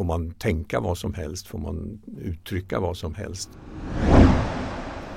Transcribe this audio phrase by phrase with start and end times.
[0.00, 1.46] får man tänka vad som helst?
[1.46, 3.50] Får man uttrycka vad som helst?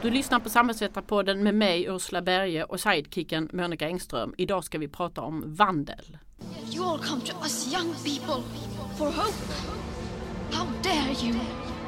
[0.02, 4.34] Du lyssnar på Samhällsvetarpodden med mig Ursula Berge och sidekicken Monica Engström.
[4.38, 6.18] Idag ska vi prata om vandel.
[6.76, 8.44] You all come to us young people
[8.98, 9.54] for hope.
[10.52, 11.40] How dare you?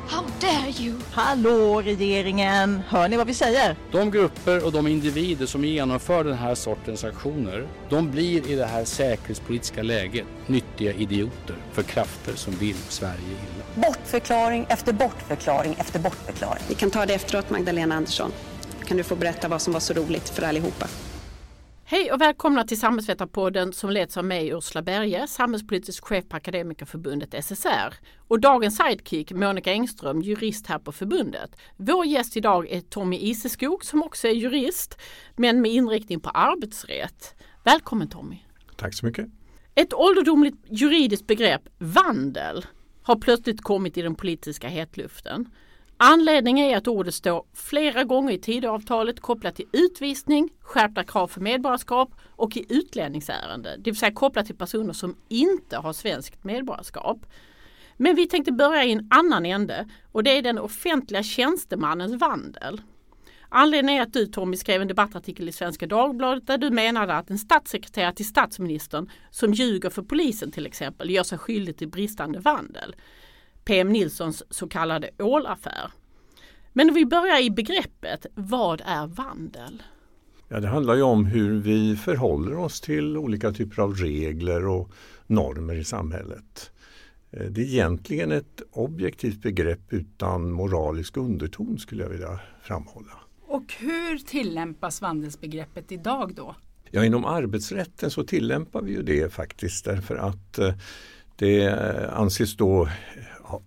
[0.07, 0.95] How dare you?
[1.11, 2.81] Hallå regeringen!
[2.87, 3.75] Hör ni vad vi säger?
[3.91, 8.65] De grupper och de individer som genomför den här sortens aktioner, de blir i det
[8.65, 13.87] här säkerhetspolitiska läget nyttiga idioter för krafter som vill Sverige illa.
[13.87, 16.63] Bortförklaring efter bortförklaring efter bortförklaring.
[16.69, 18.31] Vi kan ta det efteråt Magdalena Andersson.
[18.85, 20.87] Kan du få berätta vad som var så roligt för allihopa?
[21.87, 27.45] Hej och välkomna till Samhällsvetarpodden som leds av mig Ursula Berge, samhällspolitisk chef på Akademikerförbundet
[27.45, 27.93] SSR.
[28.27, 31.55] Och dagens sidekick Monica Engström, jurist här på förbundet.
[31.77, 34.97] Vår gäst idag är Tommy Iseskog som också är jurist
[35.35, 37.35] men med inriktning på arbetsrätt.
[37.63, 38.37] Välkommen Tommy!
[38.75, 39.27] Tack så mycket!
[39.75, 42.65] Ett ålderdomligt juridiskt begrepp, vandel,
[43.03, 45.49] har plötsligt kommit i den politiska hetluften.
[45.97, 51.41] Anledningen är att ordet står flera gånger i Tidöavtalet kopplat till utvisning, skärpta krav för
[51.41, 57.25] medborgarskap och i utlänningsärende, det vill säga kopplat till personer som inte har svenskt medborgarskap.
[57.97, 62.81] Men vi tänkte börja i en annan ände och det är den offentliga tjänstemannens vandel.
[63.49, 67.29] Anledningen är att du Tommy skrev en debattartikel i Svenska Dagbladet där du menade att
[67.29, 72.39] en statssekreterare till statsministern som ljuger för polisen till exempel gör sig skyldig till bristande
[72.39, 72.95] vandel.
[73.65, 75.91] PM Nilssons så kallade ålaffär.
[76.73, 79.83] Men vi börjar i begreppet, vad är vandel?
[80.47, 84.91] Ja, det handlar ju om hur vi förhåller oss till olika typer av regler och
[85.27, 86.71] normer i samhället.
[87.31, 93.13] Eh, det är egentligen ett objektivt begrepp utan moralisk underton skulle jag vilja framhålla.
[93.41, 96.55] Och hur tillämpas vandelsbegreppet idag då?
[96.91, 100.73] Ja, inom arbetsrätten så tillämpar vi ju det faktiskt därför att eh,
[101.35, 102.89] det eh, anses då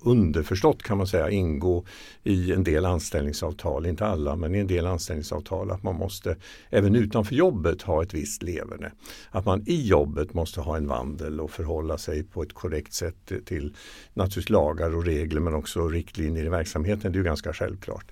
[0.01, 1.85] underförstått kan man säga ingå
[2.23, 6.37] i en del anställningsavtal, inte alla men i en del anställningsavtal att man måste
[6.71, 8.93] även utanför jobbet ha ett visst leverne.
[9.31, 13.33] Att man i jobbet måste ha en vandel och förhålla sig på ett korrekt sätt
[13.45, 13.75] till
[14.15, 17.13] naturligtvis lagar och regler men också riktlinjer i verksamheten.
[17.13, 18.07] Det är ju ganska självklart.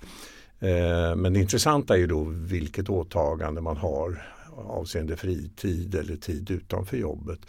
[0.59, 4.23] Eh, men det intressanta är ju då vilket åtagande man har
[4.56, 7.41] avseende fritid eller tid utanför jobbet.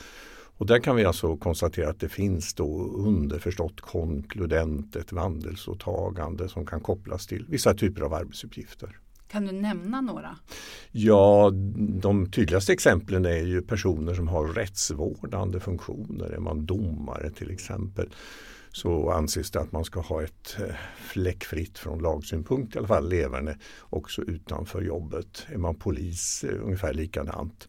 [0.57, 6.65] Och där kan vi alltså konstatera att det finns då underförstått konkludent, ett vandelsåtagande som
[6.65, 8.97] kan kopplas till vissa typer av arbetsuppgifter.
[9.27, 10.37] Kan du nämna några?
[10.91, 11.51] Ja,
[12.01, 16.29] de tydligaste exemplen är ju personer som har rättsvårdande funktioner.
[16.29, 18.09] Är man domare till exempel
[18.71, 23.09] så anses det att man ska ha ett eh, fläckfritt från lagsynpunkt i alla fall
[23.09, 23.57] levande
[23.89, 25.45] också utanför jobbet.
[25.47, 27.67] Är man polis eh, ungefär likadant.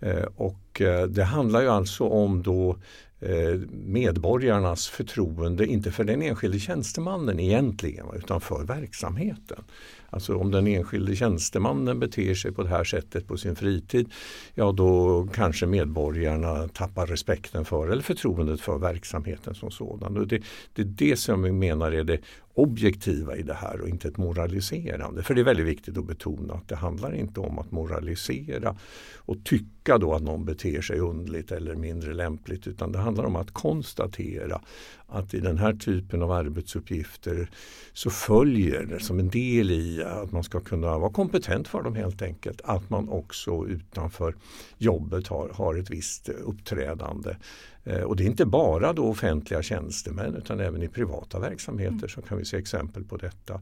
[0.00, 2.76] Eh, och eh, det handlar ju alltså om då
[3.20, 9.64] eh, medborgarnas förtroende, inte för den enskilde tjänstemannen egentligen, utan för verksamheten.
[10.10, 14.12] Alltså om den enskilde tjänstemannen beter sig på det här sättet på sin fritid,
[14.54, 20.16] ja då kanske medborgarna tappar respekten för eller förtroendet för verksamheten som sådan.
[20.16, 20.42] Och det,
[20.72, 22.20] det är det som vi menar är det
[22.58, 25.22] objektiva i det här och inte ett moraliserande.
[25.22, 28.76] För det är väldigt viktigt att betona att det handlar inte om att moralisera
[29.16, 33.36] och tycka då att någon beter sig undligt eller mindre lämpligt utan det handlar om
[33.36, 34.60] att konstatera
[35.06, 37.50] att i den här typen av arbetsuppgifter
[37.92, 41.94] så följer det som en del i att man ska kunna vara kompetent för dem
[41.94, 42.60] helt enkelt.
[42.64, 44.34] Att man också utanför
[44.78, 47.36] jobbet har, har ett visst uppträdande.
[47.84, 52.08] Eh, och det är inte bara då offentliga tjänstemän utan även i privata verksamheter mm.
[52.08, 53.60] så kan vi se exempel på detta.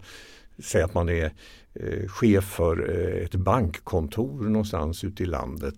[0.58, 1.32] Säg att man är
[1.74, 5.74] eh, chef för eh, ett bankkontor någonstans ute i landet.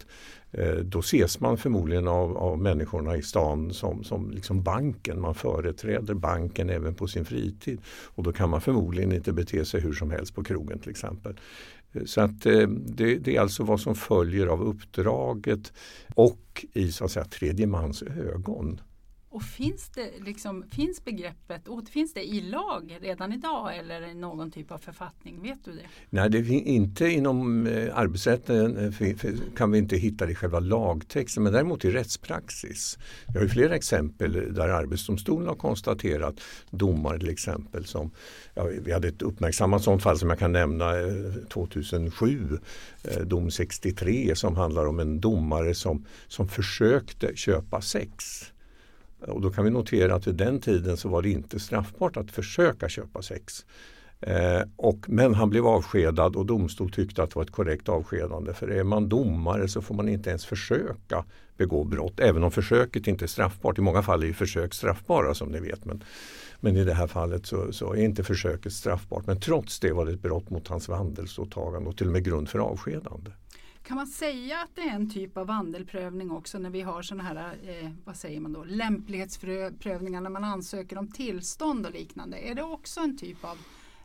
[0.53, 5.21] Eh, då ses man förmodligen av, av människorna i stan som, som liksom banken.
[5.21, 7.81] Man företräder banken även på sin fritid.
[7.87, 11.41] Och då kan man förmodligen inte bete sig hur som helst på krogen till exempel.
[11.93, 15.73] Eh, så att eh, det, det, är alltså vad som följer av uppdraget
[16.15, 18.81] och i så att säga, tredje mans ögon.
[19.31, 24.51] Och finns, det liksom, finns begreppet, återfinns det i lag redan idag eller i någon
[24.51, 25.43] typ av författning?
[25.43, 25.87] Vet du det?
[26.11, 28.93] Nej, det inte inom eh, arbetsrätten eh,
[29.57, 32.99] kan vi inte hitta det i själva lagtexten men däremot i rättspraxis.
[33.27, 38.11] Vi har ju flera exempel där Arbetsdomstolen har konstaterat domar till exempel som
[38.55, 42.59] ja, vi hade ett uppmärksammat sådant fall som jag kan nämna eh, 2007
[43.03, 48.45] eh, dom 63 som handlar om en domare som, som försökte köpa sex
[49.21, 52.31] och då kan vi notera att vid den tiden så var det inte straffbart att
[52.31, 53.65] försöka köpa sex.
[54.21, 58.55] Eh, och, men han blev avskedad och domstol tyckte att det var ett korrekt avskedande.
[58.55, 61.25] För är man domare så får man inte ens försöka
[61.57, 62.21] begå brott.
[62.21, 63.79] Även om försöket inte är straffbart.
[63.79, 65.85] I många fall är ju försök straffbara som ni vet.
[65.85, 66.05] Men,
[66.61, 69.27] men i det här fallet så, så, är inte försöket straffbart.
[69.27, 72.49] Men trots det var det ett brott mot hans vandelsåtagande och till och med grund
[72.49, 73.31] för avskedande.
[73.89, 77.25] Kan man säga att det är en typ av vandelprövning också när vi har sådana
[77.25, 82.39] här eh, vad säger man då, lämplighetsprövningar när man ansöker om tillstånd och liknande?
[82.39, 83.57] Är det också en typ av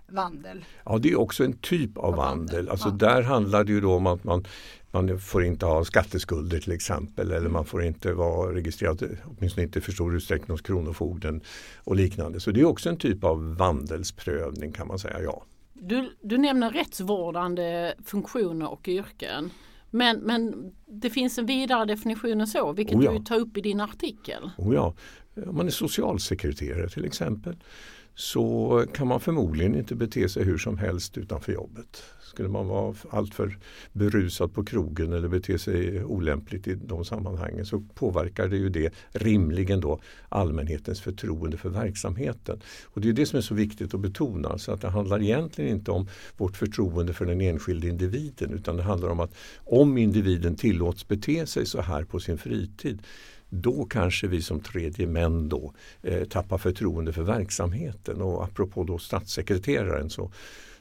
[0.07, 0.65] vandel?
[0.85, 2.69] Ja, det är också en typ av, av vandel.
[2.69, 2.95] Alltså ja.
[2.95, 4.45] Där handlar det ju då om att man,
[4.91, 9.81] man får inte ha skatteskulder till exempel eller man får inte vara registrerad, åtminstone inte
[9.81, 11.41] för stor utsträckning hos Kronofogden
[11.83, 12.39] och liknande.
[12.39, 15.43] Så det är också en typ av vandelsprövning kan man säga, ja.
[15.73, 19.51] Du, du nämner rättsvårdande funktioner och yrken.
[19.95, 23.11] Men, men det finns en vidare definition än så, vilket oh ja.
[23.11, 24.49] du tar upp i din artikel.
[24.57, 24.93] Oh ja.
[25.47, 27.55] Om man är socialsekreterare till exempel
[28.15, 32.03] så kan man förmodligen inte bete sig hur som helst utanför jobbet.
[32.21, 33.57] Skulle man vara alltför
[33.91, 38.93] berusad på krogen eller bete sig olämpligt i de sammanhangen så påverkar det ju det
[39.11, 39.99] rimligen då
[40.29, 42.61] allmänhetens förtroende för verksamheten.
[42.85, 44.57] Och Det är det som är så viktigt att betona.
[44.57, 46.07] Så att det handlar egentligen inte om
[46.37, 51.45] vårt förtroende för den enskilde individen utan det handlar om att om individen tillåts bete
[51.45, 53.01] sig så här på sin fritid
[53.61, 58.21] då kanske vi som tredje män då eh, tappar förtroende för verksamheten.
[58.21, 60.31] Och apropå då statssekreteraren så,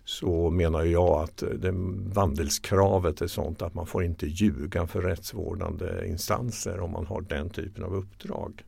[0.04, 1.72] så menar jag att det,
[2.14, 7.50] vandelskravet är sånt att man får inte ljuga för rättsvårdande instanser om man har den
[7.50, 8.64] typen av uppdrag.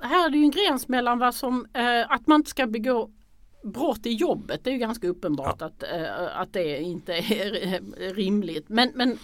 [0.00, 3.10] Här är det ju en gräns mellan vad som, eh, att man inte ska begå
[3.62, 4.60] brott i jobbet.
[4.64, 5.66] Det är ju ganska uppenbart ja.
[5.66, 8.68] att, eh, att det inte är rimligt.
[8.68, 9.18] Men, men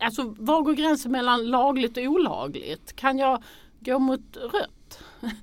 [0.00, 2.96] Alltså var går gränsen mellan lagligt och olagligt?
[2.96, 3.42] Kan jag
[3.80, 4.98] gå mot rött?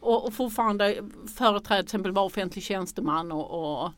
[0.00, 0.96] och, och fortfarande
[1.36, 3.90] företräda till exempel vara offentlig tjänsteman och, och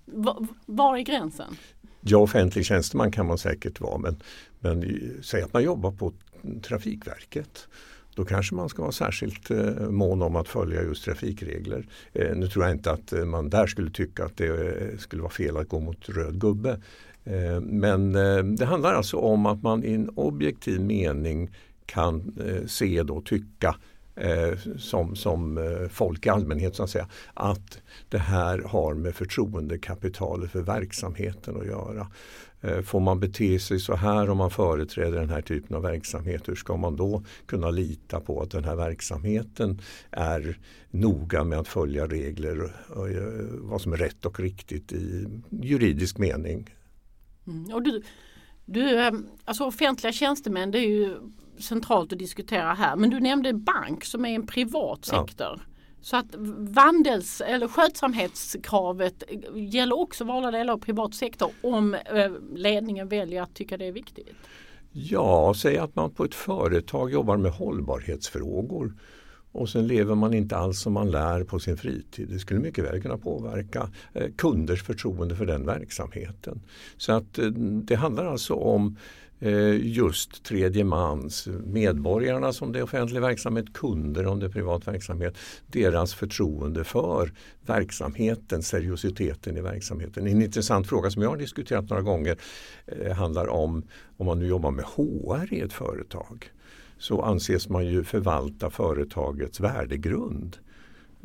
[0.67, 1.57] var är gränsen?
[2.01, 4.17] Ja, offentlig tjänsteman kan man säkert vara men,
[4.61, 6.13] men säg att man jobbar på
[6.63, 7.69] Trafikverket.
[8.15, 11.87] Då kanske man ska vara särskilt eh, mån om att följa just trafikregler.
[12.13, 15.23] Eh, nu tror jag inte att eh, man där skulle tycka att det eh, skulle
[15.23, 16.81] vara fel att gå mot röd gubbe.
[17.25, 21.51] Eh, men eh, det handlar alltså om att man i en objektiv mening
[21.87, 23.77] kan eh, se och tycka
[24.77, 25.61] som, som
[25.91, 27.79] folk i allmänhet så att säga att
[28.09, 32.07] det här har med förtroendekapitalet för verksamheten att göra.
[32.85, 36.55] Får man bete sig så här om man företräder den här typen av verksamhet, hur
[36.55, 39.81] ska man då kunna lita på att den här verksamheten
[40.11, 40.59] är
[40.91, 43.09] noga med att följa regler och
[43.53, 46.71] vad som är rätt och riktigt i juridisk mening?
[47.47, 47.75] Mm.
[47.75, 48.03] Och du,
[48.65, 51.17] du, ehm, alltså offentliga tjänstemän det är ju
[51.59, 52.97] centralt att diskutera här.
[52.97, 55.27] Men du nämnde bank som är en privat sektor.
[55.39, 55.59] Ja.
[56.01, 59.23] Så att vandels eller skötsamhetskravet
[59.55, 63.93] gäller också valda delar av privat sektor om eh, ledningen väljer att tycka det är
[63.93, 64.37] viktigt.
[64.93, 68.95] Ja, säg att man på ett företag jobbar med hållbarhetsfrågor
[69.55, 72.29] och sen lever man inte alls som man lär på sin fritid.
[72.31, 76.61] Det skulle mycket väl kunna påverka eh, kunders förtroende för den verksamheten.
[76.97, 77.47] Så att eh,
[77.85, 78.97] det handlar alltså om
[79.41, 84.89] eh, just tredje mans, medborgarna som det är offentlig verksamhet, kunder om det är privat
[84.89, 85.37] verksamhet,
[85.67, 87.33] deras förtroende för
[87.67, 90.27] verksamheten, seriositeten i verksamheten.
[90.27, 92.39] En intressant fråga som jag har diskuterat några gånger
[93.15, 93.83] handlar om
[94.17, 96.51] om man nu jobbar med HR i ett företag
[96.99, 100.59] så anses man ju förvalta företagets värdegrund.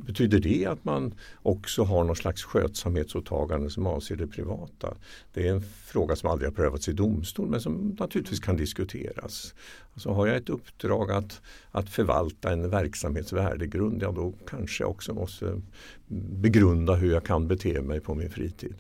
[0.05, 4.93] Betyder det att man också har någon slags skötsamhetsåtagande som avser det privata?
[5.33, 9.53] Det är en fråga som aldrig har prövats i domstol men som naturligtvis kan diskuteras.
[9.93, 14.91] Alltså har jag ett uppdrag att, att förvalta en verksamhets värdegrund, ja då kanske jag
[14.91, 15.61] också måste
[16.41, 18.75] begrunda hur jag kan bete mig på min fritid.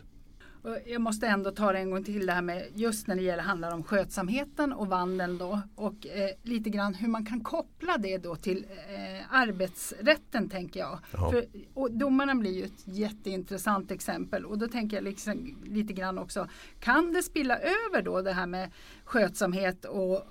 [0.85, 3.43] Jag måste ändå ta det en gång till det här med just när det gäller,
[3.43, 8.17] handlar om skötsamheten och vandeln då och eh, lite grann hur man kan koppla det
[8.17, 10.99] då till eh, arbetsrätten tänker jag.
[11.11, 16.17] För, och domarna blir ju ett jätteintressant exempel och då tänker jag liksom, lite grann
[16.17, 16.47] också
[16.79, 18.71] kan det spilla över då det här med
[19.03, 20.23] skötsamhet och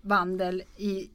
[0.00, 1.10] vandel i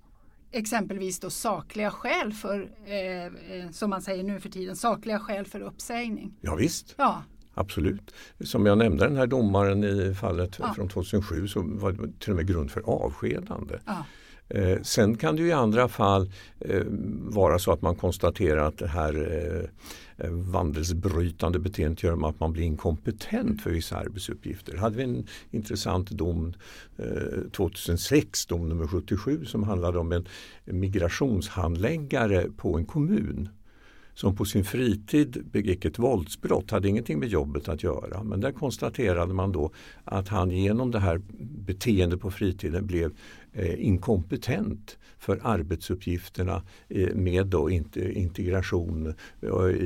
[0.51, 5.45] exempelvis då sakliga skäl för, eh, eh som man säger nu för tiden, sakliga skäl
[5.45, 6.33] för uppsägning.
[6.41, 6.95] Ja, visst.
[6.97, 7.23] Ja,
[7.55, 8.13] Absolut.
[8.39, 10.73] Som jag nämnde den här domaren i fallet ja.
[10.73, 13.75] från 2007 så var det till och med grund för avskedande.
[13.85, 14.05] Ja.
[14.49, 16.83] Eh, sen kan det ju i andra fall eh,
[17.19, 19.13] vara så att man konstaterar att det här
[20.17, 24.77] eh, vandelsbrytande beteendet gör att man blir inkompetent för vissa arbetsuppgifter.
[24.77, 26.53] hade vi en intressant dom
[27.51, 30.25] 2006, dom nummer 77 som handlade om en
[30.65, 33.49] migrationshandläggare på en kommun
[34.15, 38.23] som på sin fritid begick ett våldsbrott, hade ingenting med jobbet att göra.
[38.23, 39.71] Men där konstaterade man då
[40.03, 43.11] att han genom det här beteendet på fritiden blev
[43.53, 49.85] eh, inkompetent för arbetsuppgifterna eh, med då integration eh, i,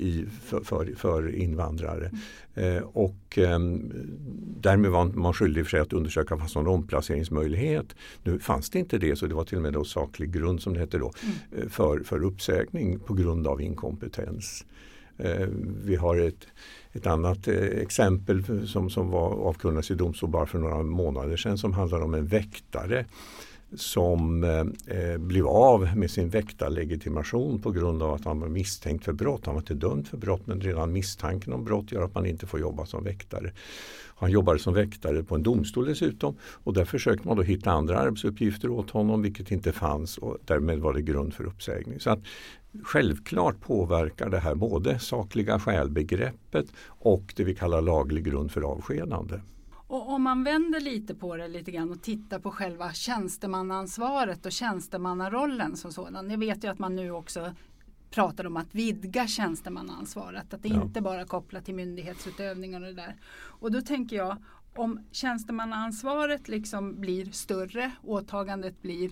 [0.00, 2.10] i, för, för invandrare.
[2.54, 2.84] Mm.
[2.84, 3.92] Och ehm,
[4.60, 7.94] därmed var man skyldig för sig att undersöka vad som omplaceringsmöjlighet.
[8.22, 10.74] Nu fanns det inte det så det var till och med då saklig grund som
[10.74, 11.12] det hette då
[11.52, 11.70] mm.
[11.70, 14.64] för, för uppsägning på grund av inkompetens.
[15.84, 16.46] Vi har ett,
[16.92, 21.72] ett annat exempel som, som var avkunnades i domstol bara för några månader sedan som
[21.72, 23.04] handlar om en väktare
[23.76, 24.60] som eh,
[24.98, 29.46] eh blev av med sin väktarlegitimation på grund av att han var misstänkt för brott.
[29.46, 32.46] Han var inte dömd för brott men redan misstanken om brott gör att man inte
[32.46, 33.52] får jobba som väktare.
[34.16, 37.98] Han jobbade som väktare på en domstol dessutom och där försökte man då hitta andra
[37.98, 42.00] arbetsuppgifter åt honom vilket inte fanns och därmed var det grund för uppsägning.
[42.00, 42.20] Så att
[42.82, 49.40] Självklart påverkar det här både sakliga skälbegreppet och det vi kallar laglig grund för avskedande.
[49.88, 54.52] Och om man vänder lite på det lite grann och tittar på själva tjänstemannaansvaret och
[54.52, 56.30] tjänstemannarollen som sådan.
[56.30, 57.54] Jag vet ju att man nu också
[58.10, 60.54] pratar om att vidga tjänstemannaansvaret.
[60.54, 60.82] Att det ja.
[60.82, 63.16] inte bara kopplat till myndighetsutövning och det där.
[63.34, 64.36] Och då tänker jag
[64.74, 69.10] om tjänstemannaansvaret liksom blir större, åtagandet blir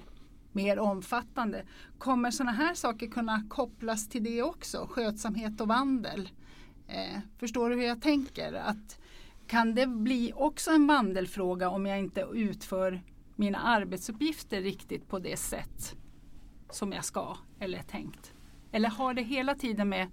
[0.53, 1.63] mer omfattande.
[1.99, 4.87] Kommer sådana här saker kunna kopplas till det också?
[4.91, 6.29] Skötsamhet och vandel.
[6.89, 8.53] Eh, förstår du hur jag tänker?
[8.53, 8.99] Att
[9.47, 13.03] kan det bli också en vandelfråga om jag inte utför
[13.37, 15.97] mina arbetsuppgifter riktigt på det sätt
[16.71, 18.33] som jag ska eller tänkt?
[18.73, 20.09] Eller har det hela tiden med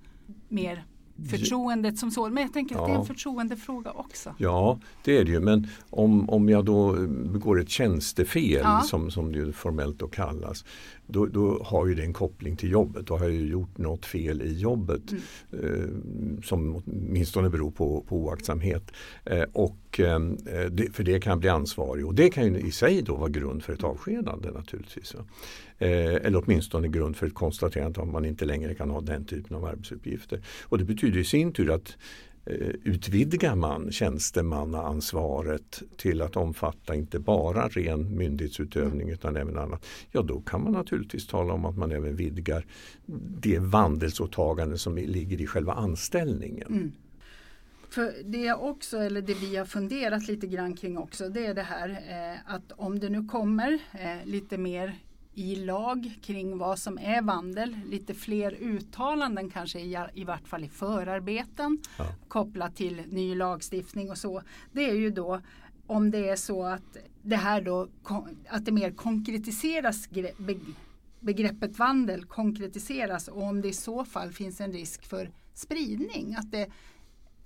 [0.49, 0.85] mer
[1.29, 2.29] förtroendet som så.
[2.29, 4.35] Men jag tänker att det är en förtroendefråga också.
[4.37, 5.39] Ja, det är det ju.
[5.39, 8.81] Men om, om jag då begår ett tjänstefel ja.
[8.81, 10.65] som, som det formellt då kallas.
[11.13, 13.07] Då, då, har ju det en koppling till jobbet.
[13.07, 15.63] Då har jag ju gjort något fel i jobbet mm.
[15.63, 18.91] eh, som åtminstone beror på, på oaktsamhet.
[19.25, 20.19] Eh, och, eh,
[20.71, 23.29] det, för det kan jag bli ansvarig och det kan ju i sig då vara
[23.29, 25.15] grund för ett avskedande naturligtvis.
[25.77, 29.57] Eh, eller åtminstone grund för ett konstaterande att man inte längre kan ha den typen
[29.57, 30.41] av arbetsuppgifter.
[30.63, 31.97] Och det betyder i sin tur att
[32.45, 39.85] Eh, utvidgar man tjänstemannaansvaret till att omfatta inte bara ren myndighetsutövning utan även annat.
[40.11, 42.65] Ja då kan man naturligtvis tala om att man även vidgar
[43.41, 46.67] det vandelsåtagande som ligger i själva anställningen.
[46.67, 46.91] Mm.
[47.89, 51.61] För det också, eller det vi har funderat lite grann kring också, det är det
[51.61, 54.95] här eh, att om det nu kommer eh, lite mer
[55.35, 57.77] i lag kring vad som är vandel.
[57.85, 62.05] Lite fler uttalanden kanske i, i vart fall i förarbeten ja.
[62.27, 64.41] kopplat till ny lagstiftning och så.
[64.71, 65.41] Det är ju då
[65.87, 67.87] om det är så att det här då
[68.49, 70.09] att det mer konkretiseras
[71.19, 76.35] begreppet vandel konkretiseras och om det i så fall finns en risk för spridning.
[76.35, 76.69] Att, det,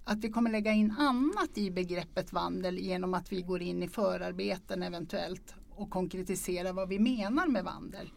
[0.04, 3.88] att vi kommer lägga in annat i begreppet vandel genom att vi går in i
[3.88, 8.10] förarbeten eventuellt och konkretisera vad vi menar med vandel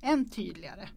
[0.00, 0.88] än tydligare.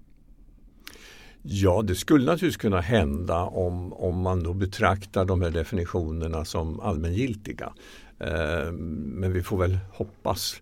[1.42, 6.80] Ja, det skulle naturligtvis kunna hända om, om man då betraktar de här definitionerna som
[6.80, 7.74] allmängiltiga.
[8.20, 10.62] Eh, men vi får väl hoppas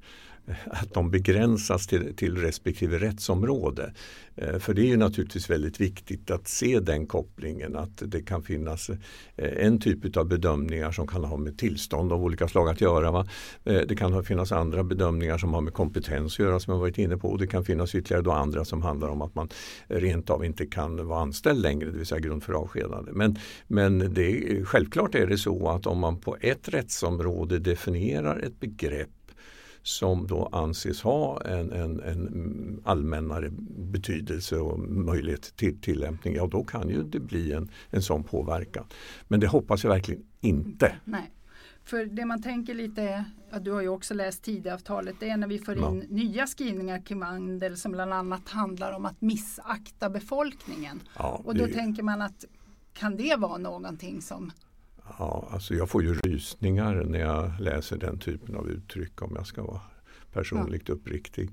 [0.65, 3.93] att de begränsas till, till respektive rättsområde.
[4.41, 8.43] Eh, för det är ju naturligtvis väldigt viktigt att se den kopplingen att det kan
[8.43, 8.97] finnas eh,
[9.35, 13.11] en typ av bedömningar som kan ha med tillstånd av olika slag att göra.
[13.11, 13.27] Va?
[13.63, 16.97] Eh, det kan finnas andra bedömningar som har med kompetens att göra som jag varit
[16.97, 17.37] inne på.
[17.37, 19.49] Det kan finnas ytterligare då andra som handlar om att man
[19.87, 23.11] rent av inte kan vara anställd längre, det vill säga grund för avskedande.
[23.13, 23.37] Men,
[23.67, 29.09] men det, självklart är det så att om man på ett rättsområde definierar ett begrepp
[29.83, 36.63] som då anses ha en, en, en allmännare betydelse och möjlighet till tillämpning, ja då
[36.63, 38.86] kan ju det bli en, en sån påverkan.
[39.27, 40.95] Men det hoppas jag verkligen inte.
[41.05, 41.31] Nej.
[41.83, 45.48] För det man tänker lite, ja, du har ju också läst Tidöavtalet, det är när
[45.48, 46.15] vi får in ja.
[46.15, 51.00] nya skrivningar kring vandel som bland annat handlar om att missakta befolkningen.
[51.17, 51.74] Ja, och då det...
[51.74, 52.45] tänker man att
[52.93, 54.51] kan det vara någonting som
[55.17, 59.47] Ja, alltså jag får ju rysningar när jag läser den typen av uttryck om jag
[59.47, 59.81] ska vara
[60.33, 60.93] personligt ja.
[60.93, 61.49] uppriktig.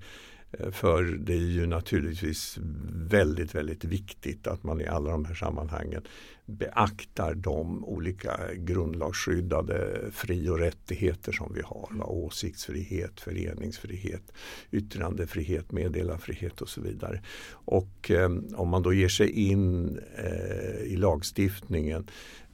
[0.59, 2.59] Eh, för det är ju naturligtvis
[2.93, 6.03] väldigt, väldigt viktigt att man i alla de här sammanhangen
[6.47, 11.89] beaktar de olika grundlagsskyddade fri och rättigheter som vi har.
[11.91, 12.05] Va?
[12.05, 14.33] Åsiktsfrihet, föreningsfrihet,
[14.71, 17.23] yttrandefrihet, meddelarfrihet och så vidare.
[17.51, 22.07] Och eh, om man då ger sig in eh, i lagstiftningen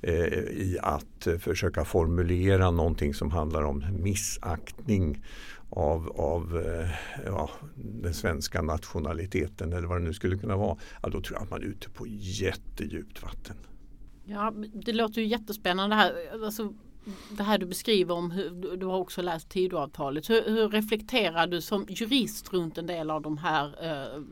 [0.02, 0.14] eh,
[0.50, 5.24] i att eh, försöka formulera någonting som handlar om missaktning
[5.76, 6.90] av, av eh,
[7.26, 10.78] ja, den svenska nationaliteten eller vad det nu skulle kunna vara.
[11.02, 13.56] Ja, då tror jag att man är ute på jättedjupt vatten.
[14.24, 16.14] Ja, det låter ju jättespännande här.
[16.44, 16.74] Alltså,
[17.30, 20.30] det här du beskriver om hur du har också läst Tidöavtalet.
[20.30, 24.22] Hur, hur reflekterar du som jurist runt en del av de här eh,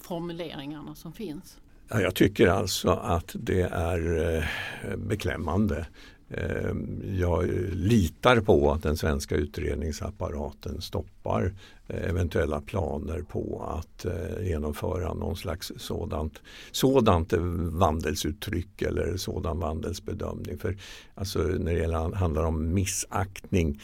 [0.00, 1.58] formuleringarna som finns?
[1.88, 5.86] Ja, jag tycker alltså att det är eh, beklämmande
[6.30, 11.52] Ehm, jag litar på att den svenska utredningsapparaten stoppar stoppar
[11.88, 17.40] eh, eventuella planer på att eh, genomföra någon slags sådant, sådant eh,
[17.72, 20.58] vandelsuttryck eller sådan vandelsbedömning.
[20.58, 20.76] För
[21.14, 23.80] alltså, när det gäller, handlar om missaktning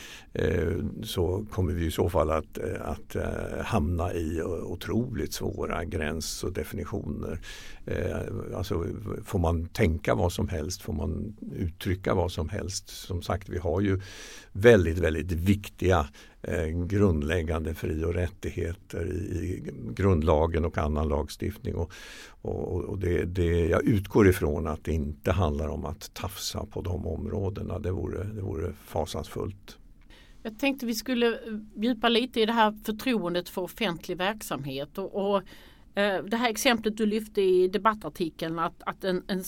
[1.03, 3.17] så kommer vi i så fall att, att
[3.65, 7.41] hamna i otroligt svåra gräns och definitioner.
[8.57, 8.87] Alltså,
[9.25, 10.83] får man tänka vad som helst?
[10.83, 12.89] Får man uttrycka vad som helst?
[12.89, 14.01] Som sagt, vi har ju
[14.53, 16.07] väldigt, väldigt viktiga
[16.43, 19.63] Eh, grundläggande fri och rättigheter i, i
[19.95, 21.75] grundlagen och annan lagstiftning.
[21.75, 21.93] Och,
[22.43, 26.81] och, och det, det, jag utgår ifrån att det inte handlar om att tafsa på
[26.81, 27.79] de områdena.
[27.79, 29.79] Det vore, det vore fasansfullt.
[30.43, 31.39] Jag tänkte vi skulle
[31.77, 34.99] djupa lite i det här förtroendet för offentlig verksamhet.
[34.99, 35.37] och, och
[35.99, 39.45] eh, det här exemplet du lyfte i debattartikeln att, att en, en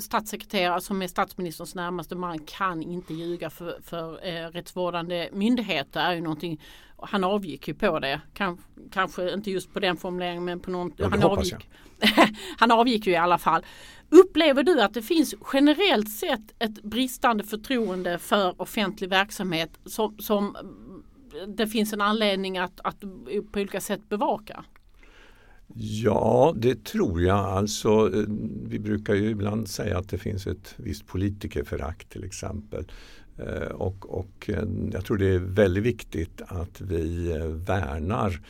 [0.00, 6.14] statssekreterare som är statsministerns närmaste man kan inte ljuga för, för eh, rättsvårdande myndigheter är
[6.14, 6.60] ju någonting
[7.02, 8.20] han avgick ju på det.
[8.34, 8.58] Kan,
[8.90, 11.68] kanske inte just på den formuleringen men på någon, ja, han, avgick,
[12.58, 13.64] han avgick ju i alla fall.
[14.08, 20.56] Upplever du att det finns generellt sett ett bristande förtroende för offentlig verksamhet som, som
[21.48, 23.00] det finns en anledning att, att
[23.52, 24.64] på olika sätt bevaka?
[25.74, 27.38] Ja, det tror jag.
[27.38, 28.24] Alltså, eh,
[28.68, 32.84] vi brukar ju ibland säga att det finns ett visst politikerförakt till exempel.
[33.38, 37.32] Eh, och, och eh, jag tror det är väldigt viktigt att vi
[37.66, 38.40] värnar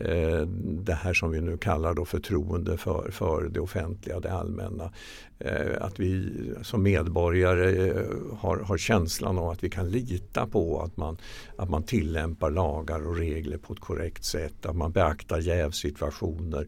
[0.00, 4.92] Eh, det här som vi nu kallar då förtroende för, för det offentliga, det allmänna.
[5.38, 8.06] Eh, att vi som medborgare eh,
[8.38, 11.16] har, har känslan av att vi kan lita på att man,
[11.56, 16.66] att man tillämpar lagar och regler på ett korrekt sätt, att man beaktar jävsituationer.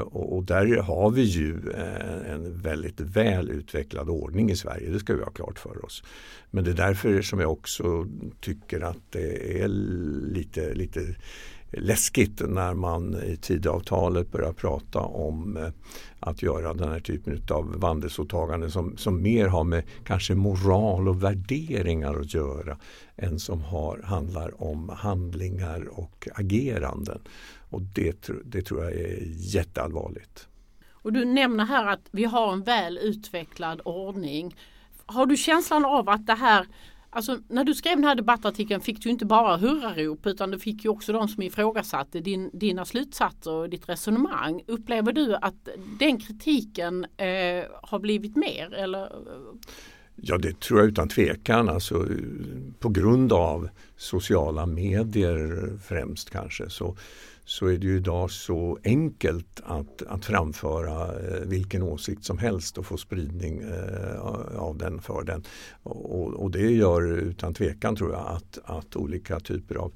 [0.00, 1.72] Och, och där har vi ju
[2.26, 6.02] en väldigt väl utvecklad ordning i Sverige, det ska vi ha klart för oss.
[6.50, 8.06] Men det är därför som jag också
[8.40, 11.00] tycker att det är lite, lite
[11.76, 15.68] läskigt när man i Tidöavtalet börjar prata om eh,
[16.20, 21.22] att göra den här typen av vandelsåtaganden som, som mer har med kanske moral och
[21.22, 22.76] värderingar att göra
[23.16, 27.20] än som har, handlar om handlingar och ageranden.
[27.70, 30.48] Och det, det tror jag är jätteallvarligt.
[30.90, 34.56] Och du nämner här att vi har en väl utvecklad ordning.
[35.06, 36.66] Har du känslan av att det här
[37.14, 40.84] Alltså när du skrev den här debattartikeln fick du inte bara hurrarop utan du fick
[40.84, 44.62] ju också de som ifrågasatte din, dina slutsatser och ditt resonemang.
[44.66, 48.74] Upplever du att den kritiken eh, har blivit mer?
[48.74, 49.12] Eller?
[50.16, 51.68] Ja det tror jag utan tvekan.
[51.68, 52.06] Alltså,
[52.78, 56.96] på grund av sociala medier främst kanske så
[57.44, 62.78] så är det ju idag så enkelt att, att framföra eh, vilken åsikt som helst
[62.78, 64.20] och få spridning eh,
[64.58, 65.44] av den för den.
[65.82, 69.92] Och, och, det gör utan tvekan tror jag att, att olika typer av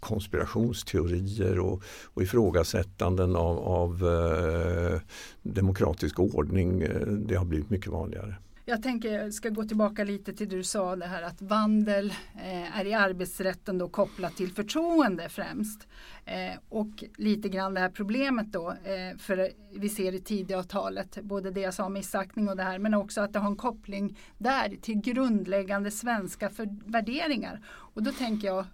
[0.00, 5.00] konspirationsteorier och, och ifrågasättanden av, av eh,
[5.42, 8.34] demokratisk ordning eh, det har blivit mycket vanligare.
[8.68, 12.14] Jag tänker jag ska gå tillbaka lite till det du sa det här att vandel
[12.34, 15.88] eh, är i arbetsrätten då kopplat till förtroende främst.
[16.24, 21.50] Eh, och lite grann det här problemet då eh, för vi ser i Tidöavtalet både
[21.50, 24.18] det jag sa om missaktning och det här men också att det har en koppling
[24.38, 27.60] där till grundläggande svenska för värderingar.
[27.68, 28.64] Och då tänker jag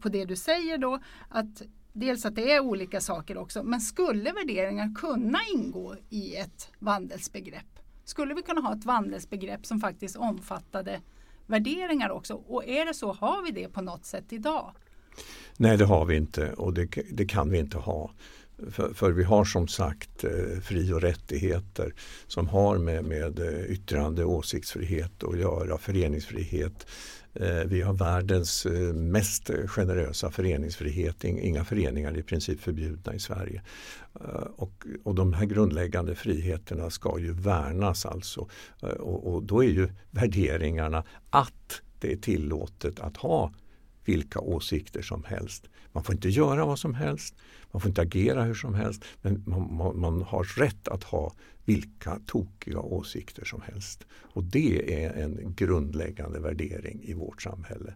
[0.00, 4.32] på det du säger då att dels att det är olika saker också men skulle
[4.32, 7.79] värderingar kunna ingå i ett vandelsbegrepp?
[8.10, 11.00] Skulle vi kunna ha ett vandelsbegrepp som faktiskt omfattade
[11.46, 12.34] värderingar också?
[12.34, 14.72] Och är det så, har vi det på något sätt idag?
[15.56, 18.10] Nej det har vi inte och det, det kan vi inte ha.
[18.70, 21.94] För, för, vi har som sagt eh, fri och rättigheter
[22.26, 26.86] som har med, med eh, yttrande och åsiktsfrihet att göra, föreningsfrihet,
[27.34, 31.24] Eh, vi har världens eh, mest generösa föreningsfrihet.
[31.24, 33.62] Inga föreningar är i princip förbjudna i Sverige.
[34.20, 38.48] Eh, och, och de här grundläggande friheterna ska ju värnas alltså.
[38.80, 43.52] Och, och då är ju värderingarna att det är tillåtet att ha
[44.10, 45.68] vilka åsikter som helst.
[45.92, 47.34] Man får inte göra vad som helst,
[47.70, 51.32] man får inte agera hur som helst men man, man, man, har rätt att ha
[51.64, 54.06] vilka tokiga åsikter som helst.
[54.34, 57.94] Och det är en grundläggande värdering i vårt samhälle.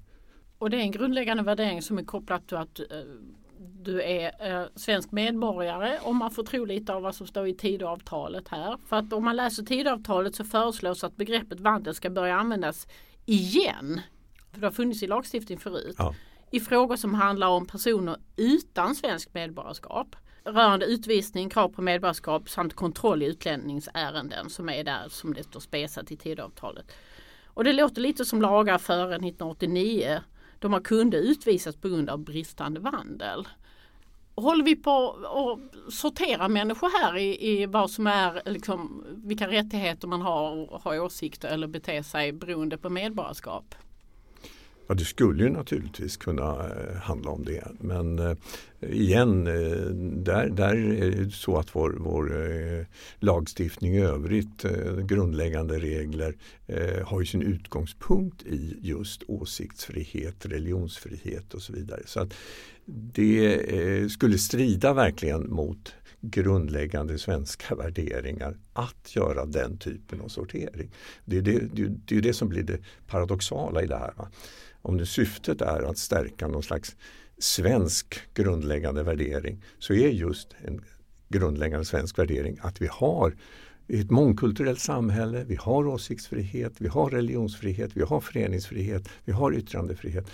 [0.59, 2.87] Och det är en grundläggande värdering som är kopplad till att eh,
[3.59, 7.55] du är eh, svensk medborgare om man får tro lite av vad som står i
[7.55, 8.79] Tidöavtalet här.
[8.87, 12.87] För att om man läser Tidöavtalet så föreslås att begreppet vandel ska börja användas
[13.27, 14.01] igen.
[14.55, 15.97] För det har funnits i lagstiftning förut.
[15.99, 16.15] Ja.
[16.51, 20.17] I frågor som handlar om personer utan svensk medborgarskap.
[20.45, 25.61] Rörande utvisning, krav på medborgarskap samt kontroll i utlänningsärenden som är där som det står
[25.61, 26.93] spesat i Tidöavtalet.
[27.47, 30.21] Och det låter lite som lagar före 1989
[30.59, 33.49] då man kunde utvisas på grund av bristande vandel.
[34.35, 40.09] Håller vi på att sortera människor här i, i vad som är liksom, vilka rättigheter
[40.09, 43.75] man har och har åsikter eller bete sig beroende på medborgarskap?
[44.87, 47.65] Ja, det skulle ju naturligtvis kunna eh, handla om det.
[47.81, 48.37] Men eh,
[48.81, 49.87] igen, eh,
[50.25, 52.87] där, där är det så att vår, vår eh,
[53.19, 56.35] lagstiftning i övrigt, eh, grundläggande regler,
[56.67, 62.03] eh, har ju sin utgångspunkt i just åsiktsfrihet, religionsfrihet och så vidare.
[62.07, 62.35] Så att
[62.87, 70.91] det eh, skulle strida verkligen mot grundläggande svenska värderingar att göra den typen av sortering.
[71.25, 74.13] Det är det, det, det, är det som blir det paradoxala i det här.
[74.17, 74.29] Va?
[74.85, 76.97] Om det syftet är att stärka någon slags
[77.39, 80.81] svensk grundläggande värdering så är just en
[81.29, 83.37] grundläggande svensk värdering att vi har
[83.89, 90.31] ett mångkulturellt samhälle, vi har åsiktsfrihet, vi har religionsfrihet, vi har föreningsfrihet, vi har yttrandefrihet.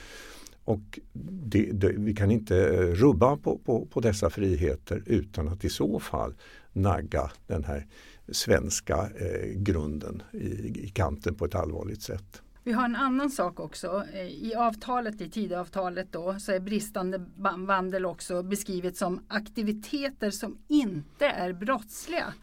[0.64, 5.64] Och det, det, vi kan inte eh, rubba på, på, på, dessa friheter utan att
[5.64, 6.34] i så fall
[6.72, 7.86] nagga den här
[8.32, 10.46] svenska eh, grunden i,
[10.84, 12.42] i kanten på ett allvarligt sätt.
[12.64, 14.04] Vi har en annan sak också.
[14.28, 17.26] I avtalet, i Tidöavtalet då, så är bristande
[17.66, 22.34] vandel också beskrivet som aktiviteter som inte är brottsliga.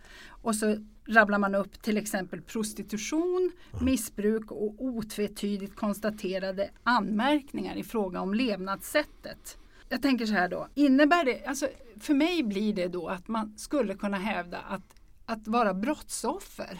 [0.42, 0.76] Och så
[1.08, 3.52] rabblar man upp till exempel prostitution,
[3.82, 9.58] missbruk och otvetydigt konstaterade anmärkningar i fråga om levnadssättet.
[9.90, 11.68] Jag tänker så här då, innebär det, alltså
[12.00, 16.80] för mig blir det då att man skulle kunna hävda att, att vara brottsoffer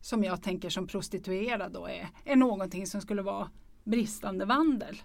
[0.00, 3.50] som jag tänker som prostituerad då är, är någonting som skulle vara
[3.84, 5.02] bristande vandel.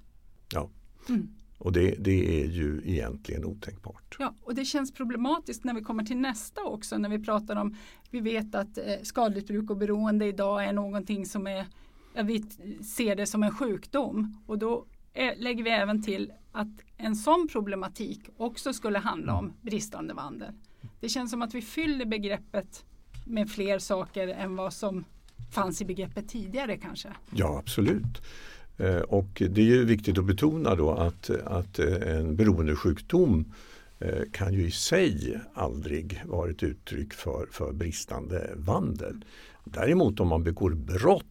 [0.53, 0.69] Ja,
[1.09, 1.29] mm.
[1.57, 4.15] och det, det är ju egentligen otänkbart.
[4.19, 7.75] Ja, och det känns problematiskt när vi kommer till nästa också när vi pratar om,
[8.09, 11.65] vi vet att eh, skadligt bruk och beroende idag är någonting som är,
[12.13, 12.43] ja, vi
[12.83, 17.47] ser det som en sjukdom och då är, lägger vi även till att en sån
[17.51, 20.53] problematik också skulle handla om bristande vandel.
[20.99, 22.85] Det känns som att vi fyller begreppet
[23.23, 25.05] med fler saker än vad som
[25.51, 27.09] fanns i begreppet tidigare kanske?
[27.31, 28.21] Ja absolut.
[28.77, 33.53] Eh, och det är ju viktigt att betona då att, att eh, en beroendesjukdom
[33.99, 39.25] eh, kan ju i sig aldrig vara ett uttryck för, för bristande vandel.
[39.63, 41.25] Däremot om man begår brott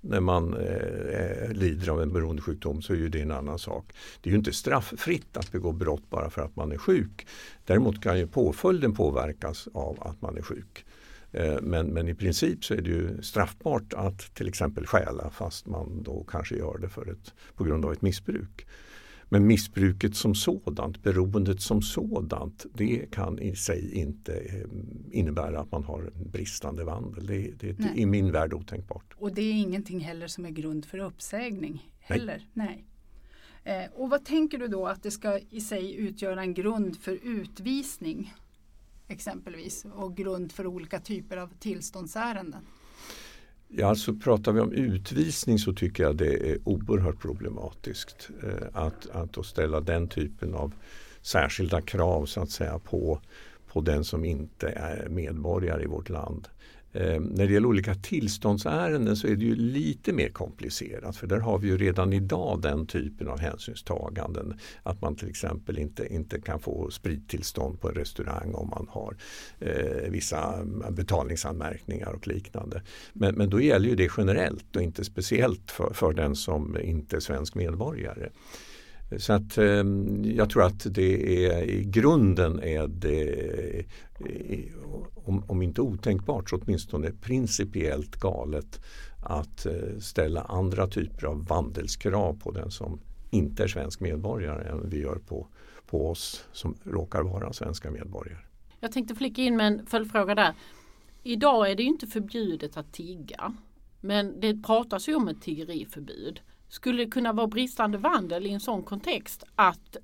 [0.00, 3.92] när man eh, lider av en beroendesjukdom så är ju det en annan sak.
[4.20, 7.26] Det är ju inte strafffritt att begå brott bara för att man är sjuk.
[7.66, 10.84] Däremot kan ju påföljden påverkas av att man är sjuk.
[11.32, 15.66] Eh, men, men i princip så är det ju straffbart att till exempel stjäla fast
[15.66, 18.66] man då kanske gör det för ett, på grund av ett missbruk.
[19.28, 24.66] Men missbruket som sådant, beroendet som sådant, det kan i sig inte eh,
[25.10, 27.26] innebära att man har bristande vandel.
[27.26, 29.14] Det, det är i min värld otänkbart.
[29.16, 32.46] Och det är ingenting heller som är grund för uppsägning heller.
[32.52, 32.84] Nej.
[33.64, 33.84] Nej.
[33.84, 37.18] Eh, och vad tänker du då att det ska i sig utgöra en grund för
[37.22, 38.34] utvisning?
[39.12, 42.66] Exempelvis och grund för olika typer av tillståndsärenden?
[43.68, 49.10] Ja, alltså pratar vi om utvisning så tycker jag det är oerhört problematiskt eh, att,
[49.10, 50.74] att ställa den typen av
[51.22, 53.20] särskilda krav så att säga på,
[53.66, 56.48] på den som inte är medborgare i vårt land.
[56.92, 61.38] Eh, när det gäller olika tillståndsärenden så är det ju lite mer komplicerat för där
[61.38, 64.54] har vi ju redan idag den typen av hänsynstaganden.
[64.82, 69.16] Att man till exempel inte, inte kan få sprittillstånd på en restaurang om man har
[69.58, 72.82] eh, vissa betalningsanmärkningar och liknande.
[73.12, 77.16] Men, men då gäller ju det generellt och inte speciellt för, för den som inte
[77.16, 78.28] är svensk medborgare.
[79.18, 79.84] Så att eh,
[80.24, 83.84] jag tror att det är i grunden är det
[85.14, 88.80] om, om inte otänkbart så åtminstone principiellt galet
[89.22, 94.90] att eh, ställa andra typer av vandelskrav på den som inte är svensk medborgare än
[94.90, 95.46] vi gör på,
[95.86, 98.42] på oss som råkar vara svenska medborgare.
[98.80, 100.54] Jag tänkte flika in med en följdfråga där.
[101.22, 103.54] Idag är det inte förbjudet att tigga.
[104.00, 106.40] Men det pratas ju om ett tiggeriförbud.
[106.72, 109.96] Skulle det kunna vara bristande vandel i en sån kontext att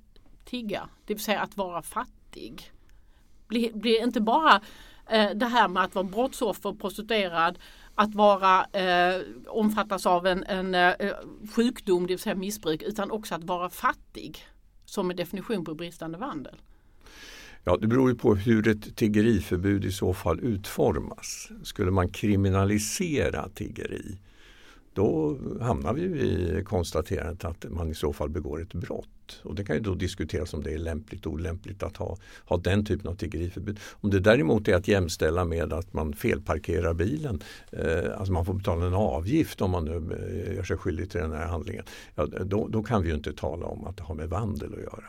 [0.45, 2.73] tigga, det vill säga att vara fattig?
[3.49, 4.63] Blir, blir inte bara
[5.11, 7.59] Eh, det här med att vara brottsoffer, prostituerad,
[7.95, 10.95] att vara eh, omfattas av en, en eh,
[11.55, 14.39] sjukdom, det vill säga missbruk, utan också att vara fattig
[14.85, 16.57] som en definition på bristande vandel.
[17.65, 21.49] Ja, det beror ju på hur ett tiggeriförbud i så fall utformas.
[21.63, 24.19] Skulle man kriminalisera tiggeri
[24.99, 29.41] då hamnar vi i konstaterandet att man i så fall begår ett brott.
[29.43, 32.57] Och det kan ju då diskuteras om det är lämpligt och olämpligt att ha, ha
[32.57, 33.81] den typen av tiggeriförbud.
[33.93, 38.55] Om det däremot är att jämställa med att man felparkerar bilen, eh, alltså man får
[38.55, 41.85] betala en avgift om man nu eh, gör sig skyldig till den här handlingen.
[42.15, 44.81] Ja, då, då kan vi ju inte tala om att det har med vandel att
[44.81, 45.05] göra.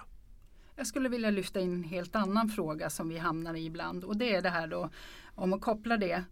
[0.76, 4.18] Jag skulle vilja lyfta in en helt annan fråga som vi hamnar i ibland och
[4.18, 4.90] det är det här då
[5.36, 6.24] om att koppla det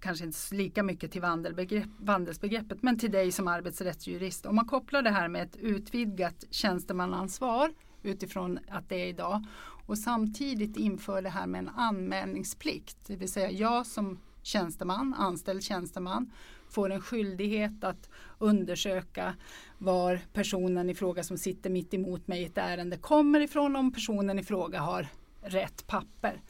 [0.00, 4.46] kanske inte lika mycket till vandelbegrepp, vandelsbegreppet men till dig som arbetsrättsjurist.
[4.46, 9.44] Om man kopplar det här med ett utvidgat tjänstemannaansvar utifrån att det är idag
[9.86, 12.96] och samtidigt inför det här med en anmälningsplikt.
[13.06, 16.32] Det vill säga jag som tjänsteman, anställd tjänsteman
[16.68, 19.34] får en skyldighet att undersöka
[19.78, 23.92] var personen i fråga som sitter mitt emot mig i ett ärende kommer ifrån om
[23.92, 25.08] personen i fråga har
[25.42, 26.40] rätt papper.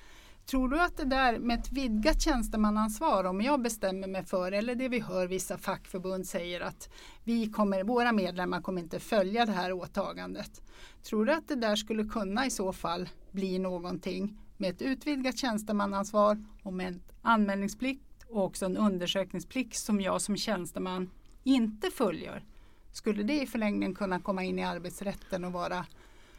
[0.46, 4.74] Tror du att det där med ett vidgat tjänstemannaansvar, om jag bestämmer mig för, eller
[4.74, 6.88] det vi hör vissa fackförbund säger att
[7.24, 10.62] vi kommer, våra medlemmar kommer inte följa det här åtagandet.
[11.02, 15.38] Tror du att det där skulle kunna i så fall bli någonting med ett utvidgat
[15.38, 21.11] tjänstemannaansvar och med en anmälningsplikt och också en undersökningsplikt som jag som tjänsteman
[21.44, 22.44] inte följer?
[22.92, 25.87] Skulle det i förlängningen kunna komma in i arbetsrätten och vara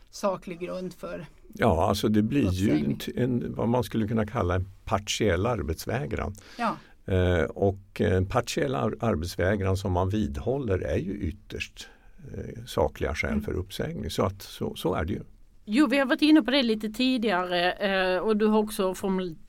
[0.10, 4.65] saklig grund för Ja, alltså det blir ju en, vad man skulle kunna kalla en
[4.86, 6.36] partiell arbetsvägran.
[6.58, 6.76] Ja.
[7.13, 11.88] Eh, och en partiell arbetsvägran som man vidhåller är ju ytterst
[12.34, 13.43] eh, sakliga skäl mm.
[13.43, 14.10] för uppsägning.
[14.10, 15.22] Så, att, så, så är det ju.
[15.69, 18.93] Jo, vi har varit inne på det lite tidigare eh, och du har också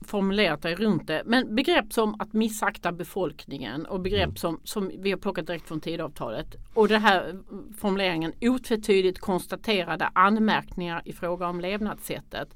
[0.05, 1.23] formulerat dig runt det.
[1.25, 4.35] Men begrepp som att missakta befolkningen och begrepp mm.
[4.35, 7.39] som, som vi har plockat direkt från tidavtalet och det här
[7.77, 12.55] formuleringen otvetydigt konstaterade anmärkningar i fråga om levnadssättet.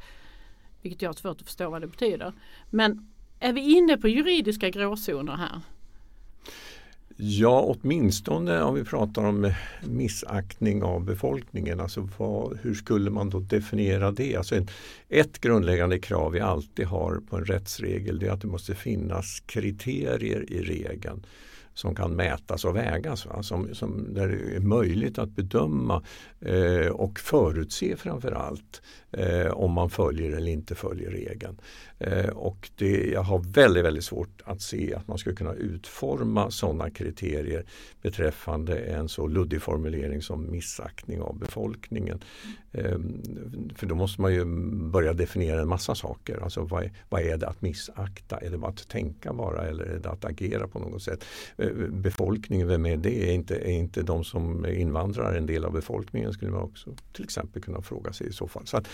[0.82, 2.34] Vilket jag har svårt att förstå vad det betyder.
[2.69, 5.62] Men är vi inne på juridiska gråzoner här?
[7.17, 9.52] Ja, åtminstone om vi pratar om
[9.84, 11.80] missaktning av befolkningen.
[11.80, 14.36] Alltså vad, hur skulle man då definiera det?
[14.36, 14.67] Alltså en,
[15.10, 20.52] ett grundläggande krav vi alltid har på en rättsregel är att det måste finnas kriterier
[20.52, 21.26] i regeln
[21.74, 23.26] som kan mätas och vägas.
[23.26, 23.44] Va?
[23.44, 26.04] Som, som, där det är möjligt att bedöma
[26.40, 28.82] eh, och förutse framförallt
[29.12, 31.58] eh, om man följer eller inte följer regeln.
[31.98, 36.52] Eh, och det, jag har väldigt, väldigt svårt att se att man skulle kunna utforma
[36.52, 37.66] sådana kriterier
[38.02, 42.24] beträffande en så luddig formulering som missaktning av befolkningen.
[42.72, 42.98] Eh,
[43.76, 44.46] för då måste man ju
[44.92, 46.44] börja definiera en massa saker.
[46.44, 48.38] Alltså vad är, vad är det att missakta?
[48.38, 51.26] Är det bara att tänka bara eller är det att agera på något sätt?
[51.63, 53.30] Eh, befolkningen, vem är det?
[53.30, 56.34] Är inte, är inte de som invandrar en del av befolkningen?
[56.34, 58.67] skulle man också till exempel kunna fråga sig i så fall.
[58.67, 58.88] Så att,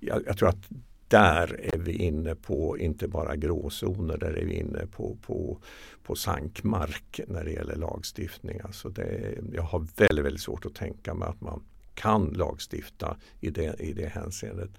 [0.00, 0.68] jag, jag tror att
[1.08, 5.58] där är vi inne på inte bara gråzoner, där är vi inne på, på,
[6.02, 8.60] på sankmark när det gäller lagstiftning.
[8.64, 11.62] Alltså det, jag har väldigt, väldigt svårt att tänka mig att man
[11.94, 14.70] kan lagstifta i det, i det hänseendet.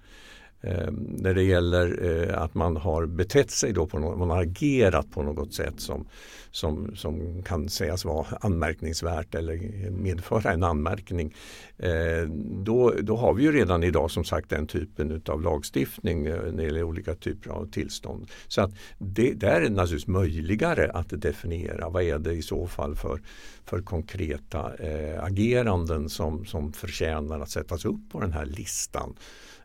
[0.60, 4.42] Eh, när det gäller eh, att man har betett sig då på något, man har
[4.42, 6.06] agerat på något sätt som,
[6.50, 11.34] som, som kan sägas vara anmärkningsvärt eller medföra en anmärkning.
[11.78, 12.28] Eh,
[12.64, 16.52] då, då har vi ju redan idag som sagt den typen av lagstiftning eh, när
[16.52, 18.30] det gäller olika typer av tillstånd.
[18.48, 22.66] Så att det, där är det naturligtvis möjligare att definiera vad är det i så
[22.66, 23.20] fall för,
[23.68, 29.14] för konkreta eh, ageranden som, som förtjänar att sättas upp på den här listan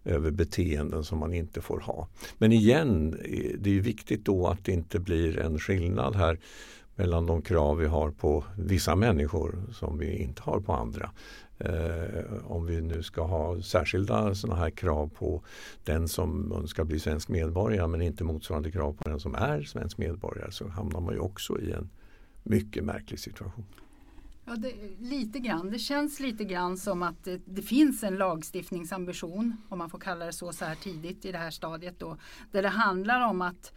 [0.04, 2.08] över beteenden som man inte får ha.
[2.38, 6.40] Men igen, eh, det är viktigt då att det inte blir en skillnad här
[6.96, 11.12] mellan de krav vi har på vissa människor som vi inte har på andra.
[11.58, 15.44] Eh, om vi nu ska ha särskilda sådana här krav på
[15.84, 19.98] den som önskar bli svensk medborgare men inte motsvarande krav på den som är svensk
[19.98, 21.90] medborgare så hamnar man ju också i en
[22.44, 23.66] mycket märklig situation.
[24.46, 25.72] Ja, det, lite grann.
[25.72, 30.26] Det känns lite grann som att det, det, finns en lagstiftningsambition, om man får kalla
[30.26, 32.18] det så så här tidigt i det här stadiet då,
[32.52, 33.74] där det handlar om att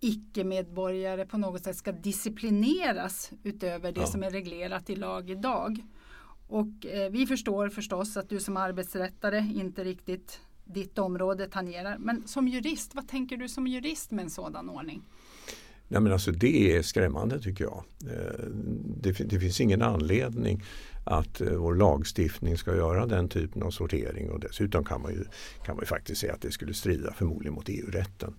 [0.00, 4.06] icke-medborgare på något sätt ska disciplineras utöver det ja.
[4.06, 5.84] som är reglerat i lag idag.
[6.48, 11.98] Och eh, vi förstår förstås att du som arbetsrättare inte riktigt ditt område tangerar.
[11.98, 15.02] Men som jurist, vad tänker du som jurist med en sådan ordning?
[15.94, 17.84] Nej, men alltså det är skrämmande tycker jag.
[18.06, 18.44] Eh,
[19.00, 20.62] det, det finns ingen anledning
[21.04, 25.24] att eh, vår lagstiftning ska göra den typen av sortering och dessutom kan man ju,
[25.64, 28.34] kan man ju faktiskt säga att det skulle strida förmodligen mot EU-rätten.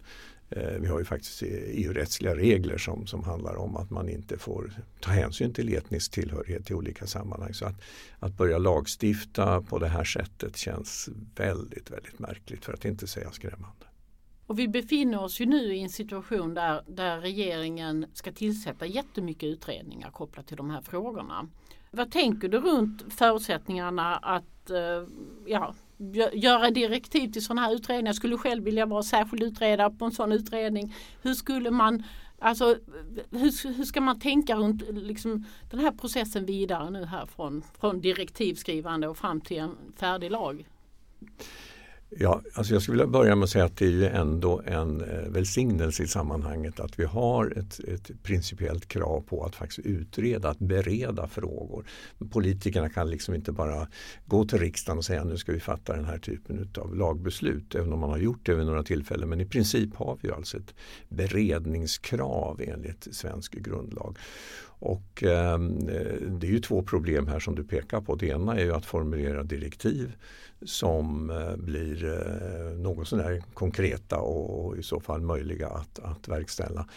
[0.50, 4.38] Eh, vi har ju faktiskt e EU-rättsliga regler som, som handlar om att man inte
[4.38, 7.54] får ta hänsyn till etnisk tillhörighet i olika sammanhang.
[7.54, 7.82] Så att,
[8.20, 13.32] att börja lagstifta på det här sättet känns väldigt, väldigt märkligt för att inte säga
[13.32, 13.86] skrämmande.
[14.48, 19.44] Och vi befinner oss ju nu i en situation där, där regeringen ska tillsätta jättemycket
[19.44, 21.48] utredningar kopplat till de här frågorna.
[21.92, 25.08] Vad tänker du runt förutsättningarna att eh,
[25.46, 25.76] ja,
[26.34, 28.10] göra direktiv till sådana här utredningar.
[28.10, 30.96] Jag skulle själv vilja vara särskild utredare på en sån utredning.
[31.22, 32.04] Hur skulle man
[32.40, 32.78] Alltså
[33.32, 38.02] hur, hur ska man tänka runt liksom, den här processen vidare nu här från, från
[38.02, 40.68] direktivskrivande och fram till en färdig lag?
[42.18, 45.02] Ja, alltså jag skulle vilja börja med att säga att det är ju ändå en
[45.02, 50.50] eh, välsignelse i sammanhanget att vi har ett, ett principiellt krav på att faktiskt utreda,
[50.50, 51.86] att bereda frågor.
[52.32, 53.88] Politikerna kan liksom inte bara
[54.26, 57.94] gå till riksdagen och säga nu ska vi fatta den här typen av lagbeslut, även
[57.94, 59.30] om man har gjort det vid några tillfällen.
[59.30, 60.74] Men i princip har vi alltså ett
[61.10, 64.18] beredningskrav enligt svensk grundlag.
[64.80, 68.16] Och ehm, eh, det är ju två problem här som du pekar på.
[68.16, 70.16] Det ena är ju att formulera direktiv
[70.66, 76.88] som eh, blir eh, något sådär konkreta och i så fall möjliga att, att verkställa.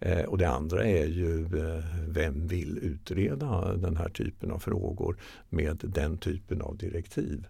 [0.00, 5.16] Eh, och det andra är ju eh, vem vill utreda den här typen av frågor
[5.48, 7.46] med den typen av direktiv.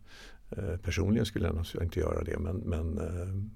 [0.82, 2.98] Personligen skulle jag naturligtvis inte göra det men, men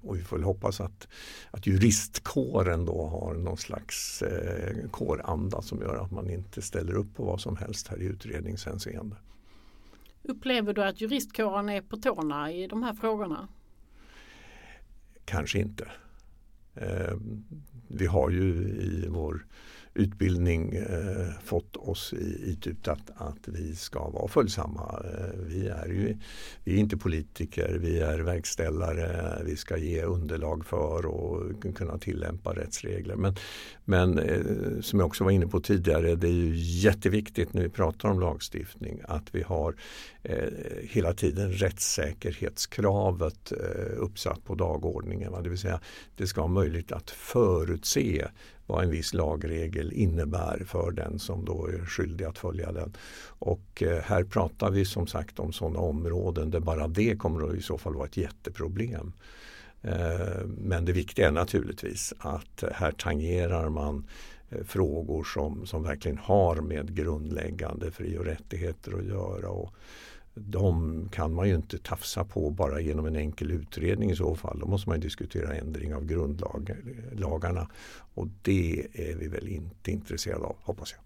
[0.03, 1.07] och vi får väl hoppas att,
[1.51, 7.15] att juristkåren då har någon slags eh, kåranda som gör att man inte ställer upp
[7.15, 9.15] på vad som helst här i utredningshänseende.
[10.23, 13.47] Upplever du att juristkåren är på tårna i de här frågorna?
[15.25, 15.91] Kanske inte.
[16.75, 17.17] Eh,
[17.87, 19.45] vi har ju i vår
[19.95, 22.13] utbildning eh, fått oss
[22.45, 25.03] itypt att, att vi ska vara följsamma.
[25.03, 26.17] Eh, vi är ju
[26.63, 32.53] vi är inte politiker, vi är verkställare, vi ska ge underlag för och kunna tillämpa
[32.53, 33.15] rättsregler.
[33.15, 33.35] Men,
[33.85, 37.69] men eh, som jag också var inne på tidigare, det är ju jätteviktigt när vi
[37.69, 39.75] pratar om lagstiftning att vi har
[40.23, 40.49] eh,
[40.81, 45.31] hela tiden rättssäkerhetskravet eh, uppsatt på dagordningen.
[45.31, 45.41] Va?
[45.41, 45.79] Det vill säga
[46.17, 48.27] det ska vara möjligt att förutse
[48.65, 52.93] vad en viss lagregel innebär för den som då är skyldig att följa den.
[53.27, 57.55] Och eh, här pratar vi som sagt om sådana områden där bara det kommer att
[57.55, 59.13] i så fall vara ett jätteproblem.
[59.83, 64.07] Eh, men det viktiga är naturligtvis att här tangerar man
[64.49, 69.49] eh, frågor som, som verkligen har med grundläggande fri och rättigheter att göra.
[69.49, 69.73] Och
[70.35, 74.59] de kan man ju inte tafsa på bara genom en enkel utredning i så fall.
[74.59, 77.61] Då måste man diskutera ändring av grundlagarna.
[77.61, 77.67] Eh,
[78.13, 81.02] och det är vi väl inte intresserade av, hoppas jag.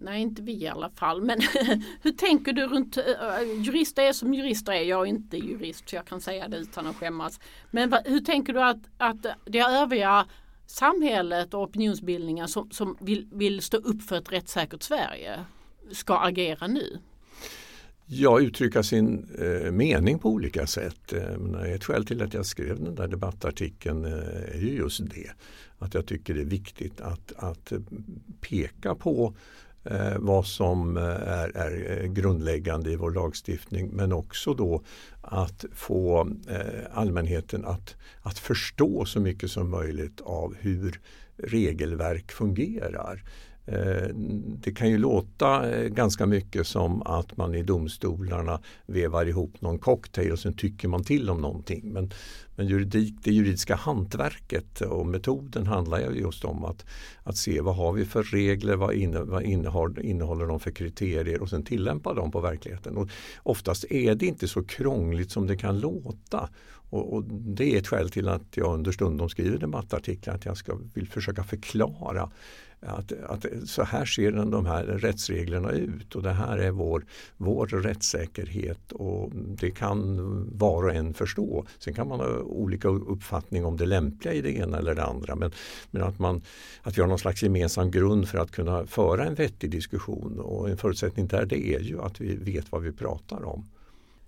[0.00, 1.22] Nej, inte vi i alla fall.
[1.22, 1.38] Men
[2.02, 4.82] hur tänker du runt eh, uh, jurister är som jurister är.
[4.82, 7.40] Jag är inte jurist så jag kan säga det utan att skämmas.
[7.70, 10.26] Men va, hur tänker du att, att det övriga
[10.66, 15.40] samhället och opinionsbildningen som, som vill, vill stå upp för ett rättssäkert Sverige
[15.92, 16.98] ska agera nu?
[18.08, 21.12] Ja, uttrycka sin eh, mening på olika sätt.
[21.12, 25.30] Eh, ett skäl till att jag skrev den där debattartikeln eh, är ju just det.
[25.78, 27.78] Att jag tycker det är viktigt att, att eh,
[28.40, 29.34] peka på
[29.90, 34.82] eh, vad som eh, är, är, eh, grundläggande i vår lagstiftning men också då
[35.20, 41.00] att få eh, allmänheten att, att förstå så mycket som möjligt av hur
[41.36, 43.22] regelverk fungerar.
[43.66, 44.08] Eh,
[44.60, 49.78] det kan ju låta eh, ganska mycket som att man i domstolarna vevar ihop någon
[49.78, 51.92] cocktail och sen tycker man till om någonting.
[51.92, 52.12] Men,
[52.56, 56.86] men juridik, det juridiska hantverket och metoden handlar ju just om att,
[57.22, 61.42] att se vad har vi för regler, vad, inne, vad innehåller, innehåller de för kriterier
[61.42, 62.96] och sen tillämpa dem på verkligheten.
[62.96, 63.08] Och
[63.42, 66.48] oftast är det inte så krångligt som det kan låta.
[66.90, 70.78] Och, och det är ett skäl till att jag understundom skriver debattartiklar, att jag ska,
[70.94, 72.30] vill försöka förklara
[72.80, 77.04] att, att så här ser de här rättsreglerna ut och det här är vår,
[77.36, 80.16] vår rättssäkerhet och det kan
[80.58, 81.64] var och en förstå.
[81.78, 85.34] Sen kan man ha olika uppfattning om det lämpliga i det ena eller det andra
[85.34, 85.52] men,
[85.90, 86.42] men att, man,
[86.82, 90.70] att vi har någon slags gemensam grund för att kunna föra en vettig diskussion och
[90.70, 93.64] en förutsättning där det är ju att vi vet vad vi pratar om.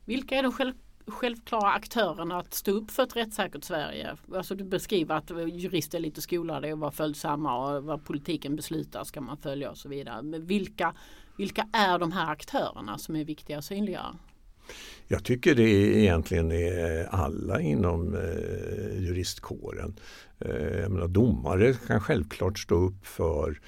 [0.05, 0.73] Vilka är de själv
[1.11, 4.17] självklara aktörerna att stå upp för ett rättssäkert Sverige?
[4.35, 9.05] Alltså du beskriver att jurister är lite skolade och vara följsamma och vad politiken beslutar
[9.05, 10.23] ska man följa och så vidare.
[10.23, 10.95] Men vilka,
[11.37, 14.17] vilka är de här aktörerna som är viktiga att synliggöra?
[15.11, 19.95] Jag tycker det egentligen är alla inom eh, juristkåren.
[20.39, 23.61] Eh, jag menar, domare kan självklart stå upp för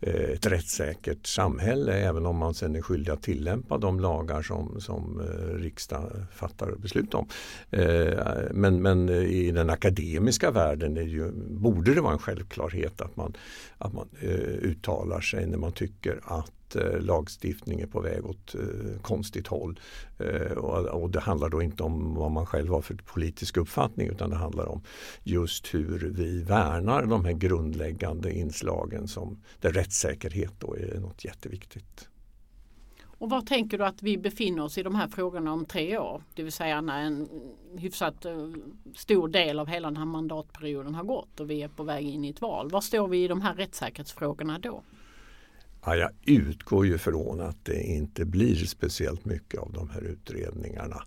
[0.00, 4.80] eh, ett rättssäkert samhälle även om man sen är skyldig att tillämpa de lagar som,
[4.80, 7.28] som eh, riksdag fattar beslut om.
[7.70, 13.16] Eh, men, men i den akademiska världen är ju, borde det vara en självklarhet att
[13.16, 13.36] man,
[13.78, 14.30] att man eh,
[14.62, 19.80] uttalar sig när man tycker att eh, lagstiftning är på väg åt eh, konstigt håll.
[20.18, 24.08] Eh, och, och, det handlar då inte om vad man själv har för politisk uppfattning
[24.08, 24.82] utan det handlar om
[25.22, 32.08] just hur vi värnar de här grundläggande inslagen som där rättssäkerhet då är något jätteviktigt.
[33.18, 36.22] Och var tänker du att vi befinner oss i de här frågorna om tre år?
[36.34, 37.28] Det vill säga när en
[37.78, 38.48] hyfsat eh,
[38.94, 42.24] stor del av hela den här mandatperioden har gått och vi är på väg in
[42.24, 42.70] i ett val.
[42.70, 44.82] Var står vi i de här rättssäkerhetsfrågorna då?
[45.84, 51.02] Ja, jag utgår ju från att det inte blir speciellt mycket av de här utredningarna.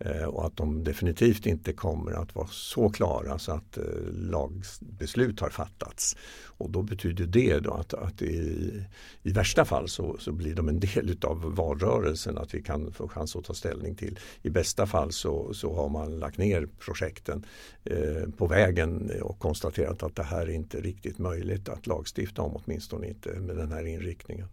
[0.00, 5.40] Eh, och att de definitivt inte kommer att vara så klara så att eh, lagbeslut
[5.40, 6.16] har fattats.
[6.44, 8.84] Och då betyder det då att, att i,
[9.22, 13.08] i värsta fall så, så blir de en del utav valrörelsen att vi kan få
[13.08, 14.18] chans att ta ställning till.
[14.42, 17.46] I bästa fall så, så har man lagt ner projekten
[17.84, 22.56] eh, på vägen och konstaterat att det här är inte riktigt möjligt att lagstifta om
[22.64, 24.48] åtminstone inte med den här inriktningen.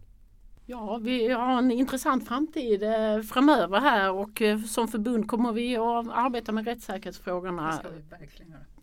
[0.68, 5.76] Ja, vi har en intressant framtid eh, framöver här och eh, som förbund kommer vi
[5.76, 7.82] att arbeta med rättssäkerhetsfrågorna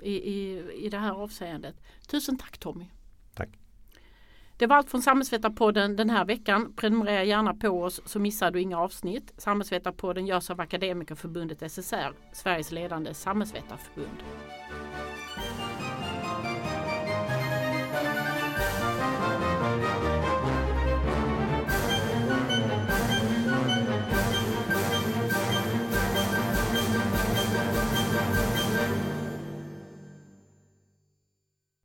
[0.02, 1.76] i, i, i det här avseendet.
[2.08, 2.86] Tusen tack Tommy!
[3.36, 3.50] Tack!
[4.58, 6.74] Det var allt från Samhällsvetarpodden den här veckan.
[6.76, 9.34] Prenumerera gärna på oss så missar du inga avsnitt.
[9.38, 14.24] Samhällsvetarpodden görs av Akademikerförbundet SSR, Sveriges ledande samhällsvetarförbund.